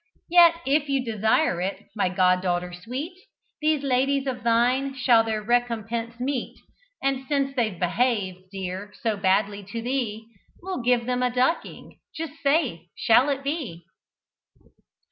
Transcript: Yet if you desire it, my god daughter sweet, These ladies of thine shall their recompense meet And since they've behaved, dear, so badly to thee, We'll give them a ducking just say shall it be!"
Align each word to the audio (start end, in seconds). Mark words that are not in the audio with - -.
Yet 0.31 0.55
if 0.65 0.89
you 0.89 1.05
desire 1.05 1.61
it, 1.61 1.85
my 1.95 2.09
god 2.09 2.41
daughter 2.41 2.73
sweet, 2.73 3.15
These 3.61 3.83
ladies 3.83 4.25
of 4.25 4.41
thine 4.41 4.95
shall 4.95 5.23
their 5.23 5.43
recompense 5.43 6.19
meet 6.19 6.57
And 7.03 7.27
since 7.27 7.55
they've 7.55 7.77
behaved, 7.77 8.49
dear, 8.51 8.95
so 9.03 9.15
badly 9.15 9.63
to 9.65 9.79
thee, 9.79 10.27
We'll 10.63 10.81
give 10.81 11.05
them 11.05 11.21
a 11.21 11.29
ducking 11.29 11.99
just 12.15 12.41
say 12.41 12.89
shall 12.95 13.29
it 13.29 13.43
be!" 13.43 13.85